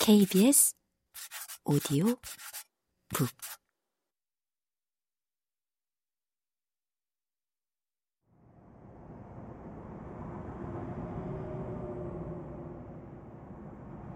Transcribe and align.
KBS 0.00 0.74
오디오 1.64 2.16
북 3.08 3.28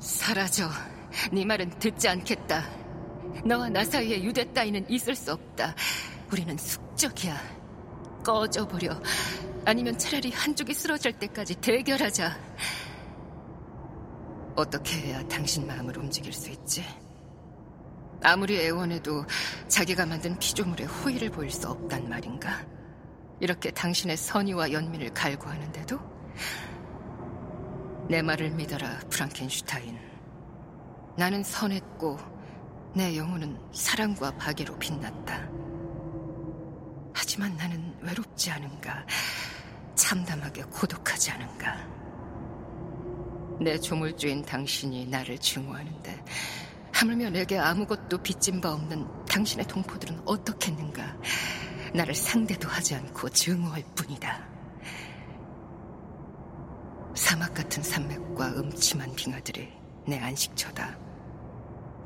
사라져. 0.00 0.68
네 1.32 1.44
말은 1.44 1.78
듣지 1.78 2.08
않겠다. 2.08 2.64
너와 3.44 3.68
나 3.68 3.84
사이에 3.84 4.22
유대 4.22 4.50
따위는 4.52 4.88
있을 4.90 5.14
수 5.14 5.32
없다. 5.32 5.74
우리는 6.30 6.56
숙적이야. 6.56 7.38
꺼져버려. 8.24 9.00
아니면 9.64 9.96
차라리 9.98 10.30
한쪽이 10.30 10.74
쓰러질 10.74 11.12
때까지 11.18 11.54
대결하자. 11.56 12.36
어떻게 14.54 14.98
해야 14.98 15.26
당신 15.28 15.66
마음을 15.66 15.96
움직일 15.98 16.32
수 16.32 16.50
있지? 16.50 16.84
아무리 18.22 18.60
애원해도 18.60 19.24
자기가 19.68 20.06
만든 20.06 20.38
피조물에 20.38 20.84
호의를 20.84 21.30
보일 21.30 21.50
수 21.50 21.68
없단 21.68 22.08
말인가? 22.08 22.64
이렇게 23.40 23.70
당신의 23.72 24.16
선의와 24.16 24.70
연민을 24.70 25.12
갈구하는데도? 25.12 25.98
내 28.08 28.22
말을 28.22 28.50
믿어라, 28.50 29.00
프랑켄슈타인. 29.10 29.98
나는 31.16 31.42
선했고, 31.42 32.18
내 32.94 33.16
영혼은 33.16 33.58
사랑과 33.72 34.30
박애로 34.36 34.78
빛났다. 34.78 35.48
하지만 37.14 37.56
나는 37.56 37.94
외롭지 38.00 38.50
않은가? 38.50 39.04
참담하게 39.94 40.62
고독하지 40.64 41.30
않은가? 41.32 42.01
내 43.62 43.78
조물주인 43.78 44.42
당신이 44.42 45.06
나를 45.06 45.38
증오하는데 45.38 46.24
하물며 46.92 47.30
내게 47.30 47.58
아무것도 47.58 48.18
빚진 48.18 48.60
바 48.60 48.72
없는 48.72 49.06
당신의 49.26 49.66
동포들은 49.66 50.22
어떻겠는가? 50.26 51.16
나를 51.94 52.14
상대도 52.14 52.68
하지 52.68 52.94
않고 52.94 53.28
증오할 53.30 53.82
뿐이다. 53.94 54.48
사막 57.14 57.54
같은 57.54 57.82
산맥과 57.82 58.48
음침한 58.56 59.14
빙하들이 59.14 59.68
내 60.06 60.18
안식처다. 60.18 60.98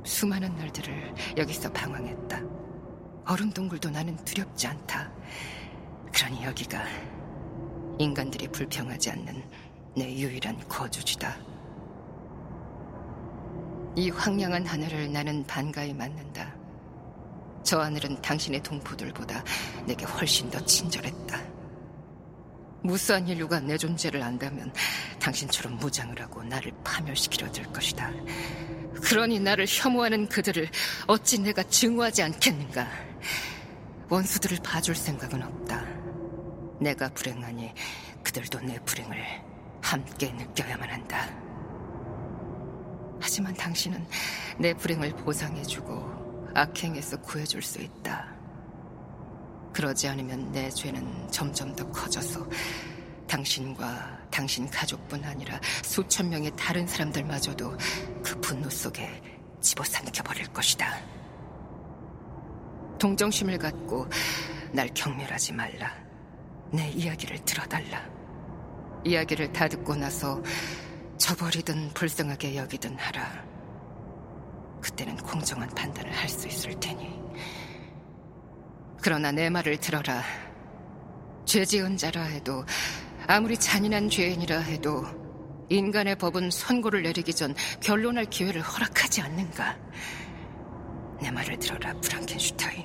수많은 0.05 0.55
날들을 0.57 1.15
여기서 1.37 1.73
방황했다. 1.73 2.43
얼음 3.27 3.51
동굴도 3.51 3.91
나는 3.91 4.17
두렵지 4.25 4.67
않다. 4.67 5.11
그러니 6.13 6.45
여기가 6.45 6.85
인간들이 7.99 8.49
불평하지 8.49 9.11
않는 9.11 9.43
내 9.97 10.13
유일한 10.15 10.59
거주지다. 10.69 11.35
이 13.97 14.11
황량한 14.11 14.67
하늘을 14.67 15.11
나는 15.11 15.43
반가이 15.47 15.95
맞는다. 15.95 16.55
저 17.63 17.81
하늘은 17.81 18.21
당신의 18.21 18.63
동포들보다 18.63 19.43
내게 19.87 20.05
훨씬 20.05 20.51
더 20.51 20.63
친절했다. 20.67 21.41
무수한 22.83 23.27
인류가 23.27 23.59
내 23.61 23.79
존재를 23.79 24.23
안다면 24.23 24.71
당신처럼 25.19 25.79
무장을 25.79 26.21
하고 26.21 26.45
나를 26.45 26.73
파멸시키려 26.85 27.51
들 27.51 27.65
것이다. 27.73 28.13
그러니 29.03 29.41
나를 29.41 29.65
혐오하는 29.67 30.29
그들을 30.29 30.69
어찌 31.07 31.39
내가 31.41 31.63
증오하지 31.63 32.23
않겠는가? 32.23 32.87
원수들을 34.11 34.59
봐줄 34.63 34.95
생각은 34.95 35.43
없다. 35.43 35.87
내가 36.81 37.09
불행하니 37.09 37.73
그들도 38.23 38.61
내 38.61 38.79
불행을 38.81 39.56
함께 39.87 40.33
느껴야만 40.33 40.91
한다. 40.91 41.29
하지만 43.21 43.55
당신은 43.55 44.05
내 44.59 44.75
불행을 44.75 45.11
보상해주고 45.11 46.51
악행에서 46.55 47.21
구해줄 47.21 47.63
수 47.63 47.81
있다. 47.81 48.35
그러지 49.73 50.09
않으면 50.09 50.51
내 50.51 50.69
죄는 50.71 51.31
점점 51.31 51.77
더 51.77 51.89
커져서 51.93 52.49
당신과 53.29 54.27
당신 54.29 54.69
가족뿐 54.69 55.23
아니라 55.23 55.61
수천 55.85 56.31
명의 56.31 56.51
다른 56.57 56.85
사람들마저도 56.85 57.77
그 58.25 58.41
분노 58.41 58.69
속에 58.69 59.23
집어삼켜 59.61 60.25
버릴 60.25 60.49
것이다. 60.49 60.99
동정심을 62.99 63.59
갖고 63.59 64.09
날 64.73 64.89
경멸하지 64.93 65.53
말라. 65.53 65.95
내 66.73 66.91
이야기를 66.91 67.45
들어달라. 67.45 68.16
이야기를 69.07 69.53
다 69.53 69.69
듣고 69.69 69.95
나서 69.97 70.43
저버리든 71.19 71.91
불쌍하게 71.95 72.57
여기든 72.57 72.99
하라. 72.99 73.45
그때는 74.83 75.17
공정한 75.19 75.69
판단을 75.71 76.13
할 76.13 76.29
수 76.29 76.47
있을 76.49 76.79
테니. 76.81 77.19
그러나 79.01 79.31
내 79.33 79.49
말을 79.49 79.77
들어라. 79.79 80.23
죄 81.45 81.65
지은 81.65 81.97
자라 81.97 82.23
해도 82.23 82.65
아무리 83.29 83.57
잔인한 83.57 84.11
죄인이라 84.11 84.59
해도 84.59 85.05
인간의 85.69 86.17
법은 86.17 86.51
선고를 86.51 87.03
내리기 87.03 87.33
전 87.35 87.55
결론할 87.81 88.27
기회를 88.27 88.61
허락하지 88.61 89.23
않는가? 89.23 89.77
내 91.21 91.31
말을 91.31 91.59
들어라, 91.59 91.95
프랑켄슈타인. 92.01 92.85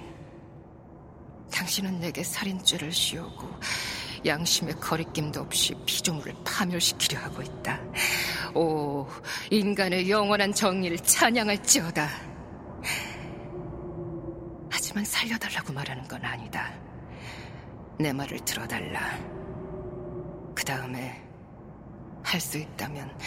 당신은 1.52 2.00
내게 2.00 2.24
살인죄를 2.24 2.92
씌우고 2.92 3.60
양심의 4.26 4.76
거리낌도 4.80 5.42
없이 5.42 5.74
피조물을 5.86 6.34
파멸시키려 6.44 7.20
하고 7.20 7.42
있다. 7.42 7.80
오, 8.54 9.08
인간의 9.50 10.10
영원한 10.10 10.54
정의를 10.54 10.98
찬양할지어다. 11.00 12.08
하지만 14.70 15.06
살려달라고 15.06 15.74
말하는 15.74 16.08
건 16.08 16.24
아니다. 16.24 16.72
내 18.00 18.12
말을 18.14 18.40
들어달라. 18.46 19.18
그 20.56 20.64
다음에 20.64 21.22
할 22.24 22.40
수 22.40 22.58
있다면, 22.58 23.18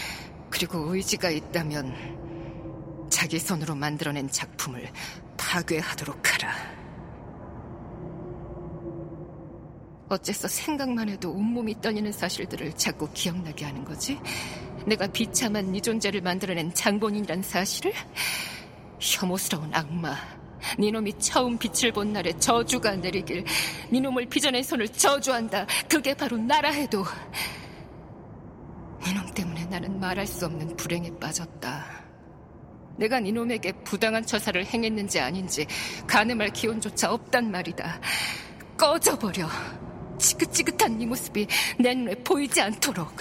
그리고 0.51 0.95
의지가 0.95 1.31
있다면, 1.31 3.09
자기 3.11 3.39
손으로 3.39 3.75
만들어낸 3.75 4.29
작품을 4.29 4.89
파괴하도록 5.37 6.35
하라. 6.35 6.84
어째서 10.15 10.49
생각만 10.49 11.09
해도 11.09 11.31
온몸이 11.31 11.81
떨리는 11.81 12.11
사실들을 12.13 12.73
자꾸 12.75 13.09
기억나게 13.13 13.65
하는 13.65 13.85
거지? 13.85 14.19
내가 14.87 15.07
비참한 15.07 15.73
네 15.73 15.81
존재를 15.81 16.21
만들어낸 16.21 16.73
장본인이란 16.73 17.43
사실을? 17.43 17.93
혐오스러운 19.01 19.75
악마. 19.75 20.17
니놈이 20.79 21.19
처음 21.19 21.59
빛을 21.59 21.93
본 21.93 22.13
날에 22.13 22.33
저주가 22.39 22.97
내리길 22.97 23.45
니놈을 23.93 24.27
빚어낸 24.27 24.63
손을 24.63 24.89
저주한다. 24.89 25.67
그게 25.89 26.15
바로 26.15 26.37
나라 26.39 26.71
해도 26.71 27.05
니놈 29.07 29.27
때문에 29.35 29.67
나는 29.67 30.01
말할 30.01 30.27
수 30.27 30.47
없는 30.47 30.77
불행에 30.77 31.11
빠졌다. 31.19 32.05
내가 32.97 33.21
니놈에게 33.21 33.73
부당한 33.85 34.25
처사를 34.25 34.65
행했는지 34.65 35.19
아닌지 35.21 35.67
가늠할 36.07 36.51
기운조차 36.51 37.13
없단 37.13 37.51
말이다. 37.51 38.01
꺼져버려. 38.77 39.49
지긋지긋한 40.25 40.97
네 40.97 41.05
모습이 41.05 41.47
내 41.79 41.95
눈에 41.95 42.15
보이지 42.15 42.61
않도록. 42.61 43.15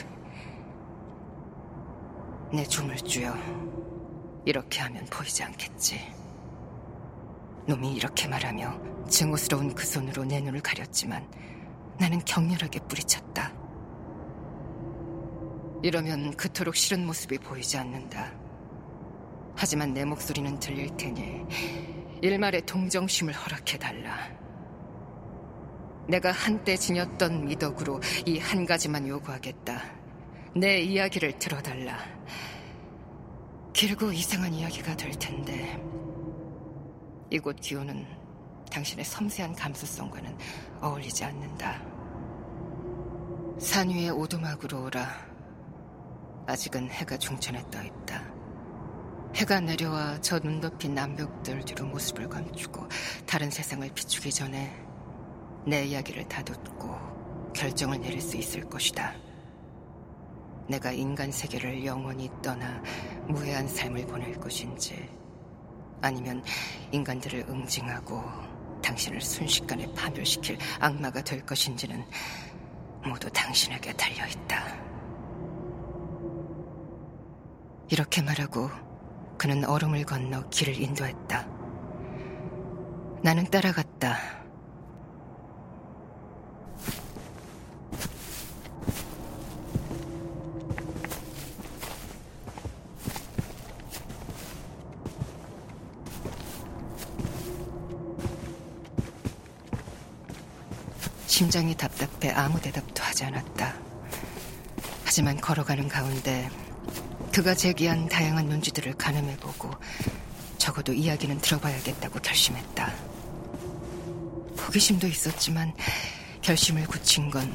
내 2.54 2.64
조물주여, 2.64 3.36
이렇게 4.46 4.80
하면 4.82 5.06
보이지 5.08 5.44
않겠지. 5.44 6.00
놈이 7.68 7.94
이렇게 7.96 8.28
말하며 8.28 9.08
증오스러운 9.10 9.76
그 9.76 9.86
손으로 9.86 10.24
내 10.24 10.40
눈을 10.40 10.62
가렸지만 10.62 11.28
나는 12.00 12.24
격렬하게 12.24 12.80
뿌리쳤다. 12.88 13.52
이러면 15.82 16.32
그토록 16.36 16.76
싫은 16.78 17.06
모습이 17.06 17.40
보이지 17.40 17.78
않는다. 17.78 18.32
하지만 19.56 19.94
내 19.94 20.06
목소리는 20.06 20.58
들릴 20.60 20.96
테니 20.96 21.46
일말의 22.22 22.66
동정심을 22.66 23.34
허락해달라. 23.34 24.43
내가 26.08 26.32
한때 26.32 26.76
지녔던 26.76 27.46
미덕으로 27.46 28.02
이 28.26 28.38
한 28.40 28.66
가지만 28.66 29.08
요구하겠다. 29.08 29.82
내 30.56 30.80
이야기를 30.82 31.40
들어달라. 31.40 31.98
길고 33.74 34.12
이상한 34.12 34.54
이야기가 34.54 34.96
될 34.96 35.12
텐데 35.12 35.82
이곳 37.32 37.56
기온은 37.60 38.06
당신의 38.72 39.06
섬세한 39.06 39.56
감수성과는 39.56 40.38
어울리지 40.82 41.24
않는다. 41.24 41.82
산 43.60 43.90
위에 43.90 44.10
오두막으로 44.10 44.86
오라. 44.86 45.08
아직은 46.48 46.90
해가 46.92 47.18
중천에 47.18 47.64
떠 47.72 47.82
있다. 47.82 48.22
해가 49.36 49.60
내려와 49.62 50.20
저 50.22 50.40
눈 50.40 50.60
덮인 50.60 50.94
남벽들 50.94 51.64
뒤로 51.64 51.86
모습을 51.86 52.28
감추고 52.30 52.88
다른 53.26 53.50
세상을 53.50 53.90
비추기 53.96 54.32
전에 54.32 54.83
내 55.66 55.86
이야기를 55.86 56.28
다 56.28 56.44
듣고 56.44 56.98
결정을 57.54 58.02
내릴 58.02 58.20
수 58.20 58.36
있을 58.36 58.62
것이다. 58.70 59.14
내가 60.68 60.92
인간 60.92 61.32
세계를 61.32 61.86
영원히 61.86 62.30
떠나 62.42 62.82
무해한 63.28 63.68
삶을 63.68 64.06
보낼 64.08 64.34
것인지 64.40 65.10
아니면 66.02 66.44
인간들을 66.92 67.46
응징하고 67.48 68.22
당신을 68.82 69.22
순식간에 69.22 69.92
파멸시킬 69.94 70.58
악마가 70.80 71.22
될 71.22 71.46
것인지는 71.46 72.04
모두 73.06 73.30
당신에게 73.30 73.94
달려있다. 73.94 74.84
이렇게 77.90 78.22
말하고 78.22 78.70
그는 79.38 79.64
얼음을 79.66 80.04
건너 80.04 80.48
길을 80.50 80.80
인도했다. 80.82 81.48
나는 83.22 83.46
따라갔다. 83.46 84.43
심장이 101.34 101.76
답답해 101.76 102.32
아무 102.36 102.62
대답도 102.62 103.02
하지 103.02 103.24
않았다. 103.24 103.74
하지만 105.04 105.42
걸어가는 105.42 105.88
가운데 105.88 106.48
그가 107.34 107.56
제기한 107.56 108.08
다양한 108.08 108.48
논지들을 108.50 108.94
가늠해보고 108.94 109.72
적어도 110.60 110.94
이야기는 110.94 111.40
들어봐야겠다고 111.40 112.20
결심했다. 112.20 112.94
호기심도 114.60 115.08
있었지만 115.08 115.74
결심을 116.44 116.86
굳힌 116.86 117.32
건 117.32 117.52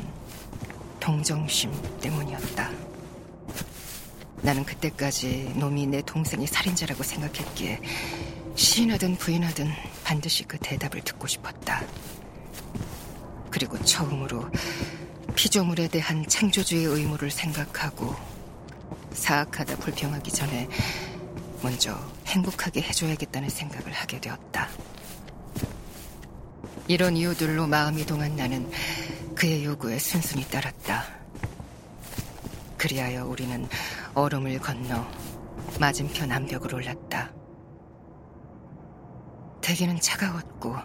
동정심 0.99 1.71
때문이었다. 2.01 2.73
나는 4.43 4.65
그때까지 4.65 5.53
놈이 5.55 5.87
내 5.87 6.03
동생이 6.03 6.49
살인자라고 6.49 7.05
생각했기에 7.05 7.81
시인하든 8.57 9.19
부인하든 9.19 9.71
반드시 10.03 10.43
그 10.43 10.59
대답을 10.59 11.03
듣고 11.03 11.29
싶었다. 11.29 11.85
그리고 13.51 13.79
처음으로 13.83 14.51
피조물에 15.35 15.89
대한 15.89 16.27
창조주의 16.27 16.85
의무를 16.85 17.31
생각하고 17.31 18.15
사악하다 19.13 19.77
불평하기 19.77 20.31
전에 20.31 20.69
먼저 21.63 21.99
행복하게 22.27 22.83
해줘야겠다는 22.83 23.49
생각을 23.49 23.93
하게 23.93 24.21
되었다. 24.21 24.69
이런 26.87 27.17
이유들로 27.17 27.67
마음이 27.67 28.07
동한 28.07 28.35
나는 28.37 28.71
그의 29.35 29.65
요구에 29.65 29.99
순순히 29.99 30.49
따랐다. 30.49 31.05
그리하여 32.77 33.27
우리는 33.27 33.69
얼음을 34.15 34.59
건너 34.61 35.07
맞은편 35.79 36.33
암벽을 36.33 36.75
올랐다. 36.75 37.33
대기는 39.61 40.01
차가웠고 40.01 40.77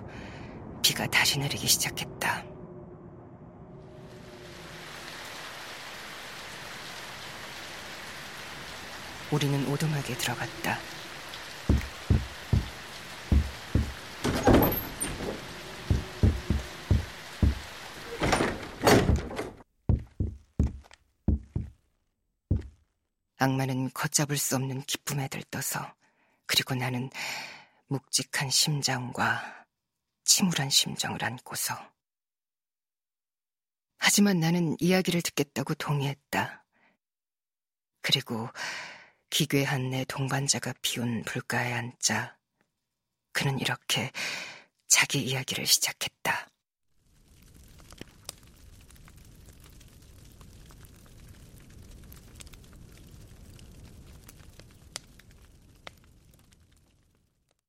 비가 0.82 1.08
다시 1.08 1.40
내리기 1.40 1.68
시작했다. 1.68 2.53
우리는 9.34 9.68
오두막에 9.68 10.16
들어갔다. 10.16 10.78
악마는 23.38 23.90
걷잡을 23.90 24.38
수 24.38 24.56
없는 24.56 24.84
기쁨에 24.84 25.28
들떠서 25.30 25.96
그리고 26.46 26.76
나는 26.76 27.10
묵직한 27.88 28.52
심장과 28.52 29.66
침울한 30.26 30.70
심정을 30.70 31.24
안고서 31.24 31.76
하지만 33.98 34.40
나는 34.40 34.78
이야기를 34.80 35.24
듣겠다고 35.24 35.74
동의했다. 35.74 36.64
그리고 38.02 38.48
기괴한 39.34 39.90
내 39.90 40.06
동반자가 40.06 40.76
피운 40.84 41.24
불가에 41.24 41.74
앉자 41.74 42.38
그는 43.32 43.60
이렇게 43.60 44.12
자기 44.88 45.24
이야기를 45.24 45.66
시작했다. 45.66 46.53